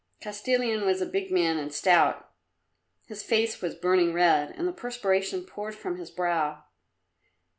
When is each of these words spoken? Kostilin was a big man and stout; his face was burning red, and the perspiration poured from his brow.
Kostilin 0.19 0.83
was 0.83 0.99
a 0.99 1.05
big 1.05 1.29
man 1.31 1.57
and 1.59 1.71
stout; 1.71 2.31
his 3.05 3.21
face 3.21 3.61
was 3.61 3.75
burning 3.75 4.13
red, 4.15 4.49
and 4.57 4.67
the 4.67 4.73
perspiration 4.73 5.43
poured 5.45 5.75
from 5.75 5.97
his 5.99 6.09
brow. 6.09 6.63